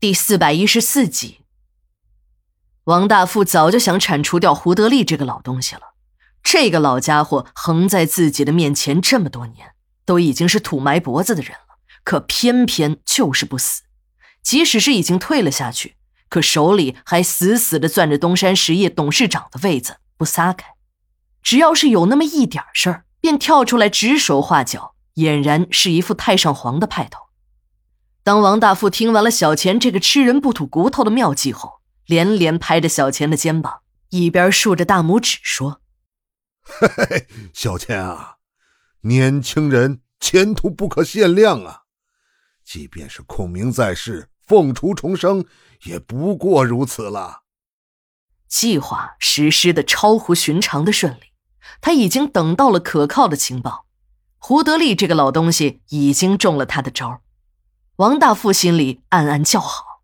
[0.00, 1.40] 第四百一十四集，
[2.84, 5.92] 王大富早就想铲除掉胡德利这个老东西了。
[6.42, 9.72] 这个老家伙横在自己的面前这么多年，
[10.06, 13.82] 都已经是土埋脖子的人了，可偏偏就是不死。
[14.42, 15.96] 即使是已经退了下去，
[16.30, 20.66] 可手里还死死的攥着东山实业董事长的位子不撒开。
[21.42, 27.24] 只要是有那么一点事儿，便跳出来指手画脚，俨然是一副太上皇的派头。
[28.22, 35.80] 当王大富听完了小钱这个吃人不吐骨头的妙计后，连连拍着小钱的肩膀，一边竖着大拇指说
[36.62, 38.36] ：“嘿嘿，小钱啊，
[39.02, 41.84] 年轻人前途不可限量啊！
[42.62, 45.46] 即便是孔明在世，凤雏重生，
[45.84, 47.42] 也不过如此了。”
[48.46, 51.32] 计划实施的超乎寻常的顺利，
[51.80, 53.86] 他已经等到了可靠的情报，
[54.36, 57.22] 胡德利这个老东西已经中了他的招。
[58.00, 60.00] 王大富心里暗暗叫好：“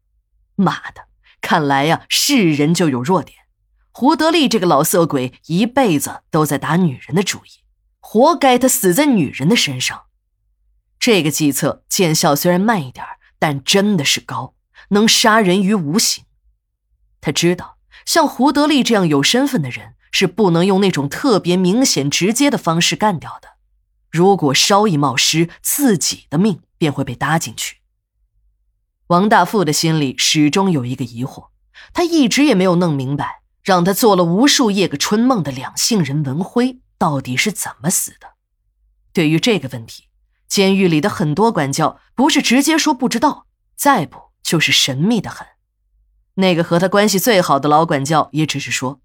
[0.55, 1.06] 妈的，
[1.41, 3.38] 看来呀，是人就有弱点。
[3.91, 7.64] 胡德利这个老色鬼一辈子都在打女人的主意，
[7.98, 10.03] 活该他死在女人的身上。
[10.98, 13.03] 这个计策见效虽然慢一点，
[13.38, 14.53] 但真的是高，
[14.91, 16.25] 能杀人于无形。
[17.22, 23.56] 他知道，像胡德利这样有身份的人是不能用那种特别明显、直接的方式干掉的。
[24.10, 27.78] 如果稍一冒失，自己的命便会被搭进去。”
[29.09, 31.51] 王大富的心里始终有一个疑惑，
[31.93, 38.31] 他一直也没有弄明白，让他做了无数夜个春梦的两姓人文辉到底是怎么死的。
[39.12, 40.09] 对于这个问题，
[40.49, 43.47] 监狱里的很多管教不是直接说不知道，
[43.77, 45.47] 再不就是神秘的很。
[46.34, 49.01] 那个和他关系最好的老管教也只是说，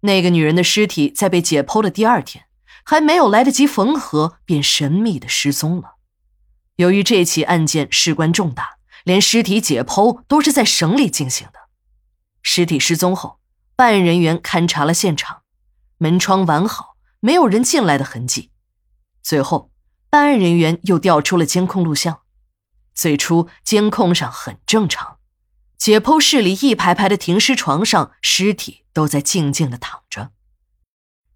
[0.00, 2.46] 那个女人的尸体在被解剖的第二天，
[2.84, 5.94] 还没有来得及缝合，便神秘的失踪了。
[6.74, 8.75] 由于这起案件事关重大。
[9.06, 11.60] 连尸体解剖都是在省里进行的。
[12.42, 13.38] 尸体失踪后，
[13.76, 15.42] 办案人员勘察了现场，
[15.98, 18.50] 门窗完好，没有人进来的痕迹。
[19.22, 19.70] 最后，
[20.10, 22.22] 办案人员又调出了监控录像。
[22.94, 25.18] 最初监控上很正常，
[25.78, 30.32] 解剖室里一排排的停尸床上，尸体都在静静的躺着。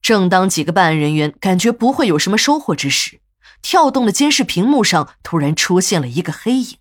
[0.02, 3.20] 正当几个办案人员感觉不会有什么收获之时，
[3.62, 6.78] 跳动的监视屏幕上突然出现了一个黑影。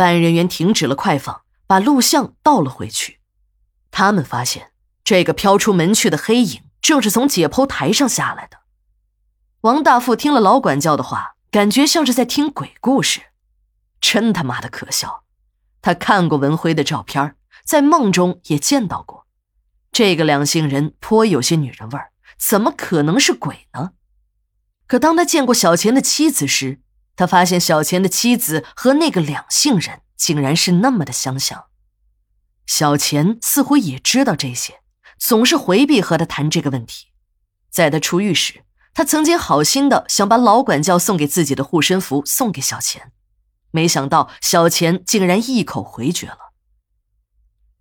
[0.00, 3.20] 办案人员停止了快放，把录像倒了回去。
[3.90, 4.70] 他们发现，
[5.04, 8.60] 这个飘出门去的黑影正是从解剖台上下来的。
[9.60, 13.20] 王大富听了老管教的话，感觉像是在听鬼故事，
[14.00, 15.24] 真他妈的可笑。
[15.82, 17.36] 他看过文辉的照片，
[17.66, 19.26] 在梦中也见到过。
[19.92, 23.90] 这个两性人颇有些女人味儿，怎么可能是鬼呢？
[24.86, 26.80] 可当他见过小钱的妻子时，
[27.16, 31.64] 他发现小钱的妻子和那个两姓人竟然是那么的相像，
[32.66, 34.80] 小钱似乎也知道这些，
[35.18, 37.08] 总是回避和他谈这个问题。
[37.70, 43.12] 在他出狱时，他曾经好心的想把老管教送给自己的护身符送给小钱，
[43.70, 46.52] 没想到小钱竟然一口回绝了。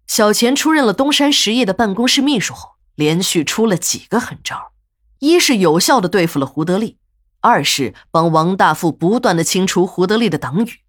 [0.06, 4.72] 小钱出任了东山实业的办公室秘书后，连续出了几个狠招，
[5.20, 6.98] 一是有效的对付了胡德利。
[7.42, 10.80] 二是帮王大富不断的清除胡德利的党羽，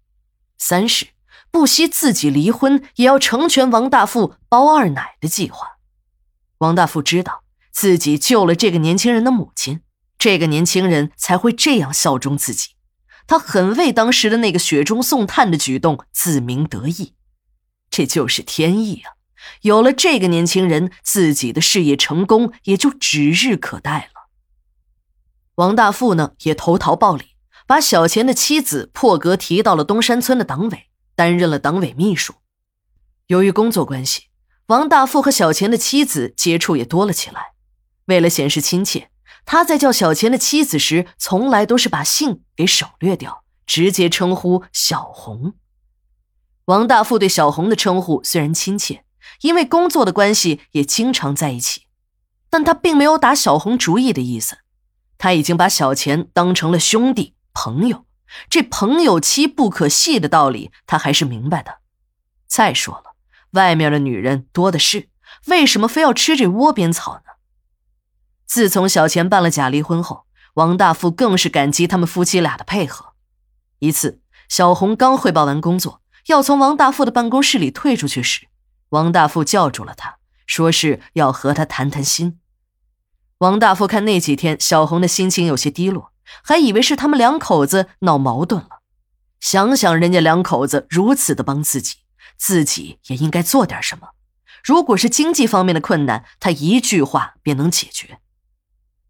[0.57, 1.07] 三是
[1.49, 5.77] 不惜自己离婚也要成全王大富包二奶的计划。
[6.59, 9.81] 王大富知道自己救了这个年轻人的母亲，
[10.17, 12.71] 这个年轻人才会这样效忠自己。
[13.27, 17.13] 他很为当时的那个雪中送炭的举动自鸣得意，
[17.89, 19.15] 这就是天意啊！
[19.61, 24.20] 有了这个年轻人，自己的事业成功也就指日可待了。
[25.61, 27.35] 王大富呢，也投桃报李，
[27.67, 32.33] 把小钱的妻子破格提到了东山村的党委，担任了党委秘书。
[33.27, 34.23] 由于工作关系，
[34.65, 37.51] 王大富和小钱的妻子接触也多了起来。
[38.05, 39.11] 为了显示亲切，
[39.45, 45.53] 他在叫小钱的妻子时，从来都是把姓给省略掉，直接称呼小红。
[46.65, 49.05] 王大富对小红的称呼虽然亲切，
[49.41, 51.83] 因为工作的关系也经常在一起，
[52.49, 54.57] 但他并没有打小红主意的意思。
[55.21, 58.05] 他已经把小钱当成了兄弟朋友，
[58.49, 61.77] 这朋友妻不可戏的道理，他还是明白的。
[62.47, 63.13] 再说了，
[63.51, 65.09] 外面的女人多的是，
[65.45, 67.33] 为什么非要吃这窝边草呢？
[68.47, 70.25] 自从小钱办了假离婚后，
[70.55, 73.13] 王大富更是感激他们夫妻俩的配合。
[73.77, 78.47] 一次，小红刚汇报完工作，要从王大富的办公室里退出去时，
[78.89, 82.39] 王大富叫住了他，说是要和他谈谈心。
[83.41, 86.11] 王大夫看那几天小红的心情有些低落
[86.43, 88.81] 还以为是他们两口子闹矛盾了。
[89.39, 91.95] 想想人家两口子如此的帮自己
[92.37, 94.09] 自己也应该做点什么。
[94.63, 98.19] 如果是经济方面的困难他一句话便能解决。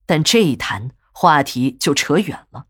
[0.05, 2.67] 但这一谈话题就扯远了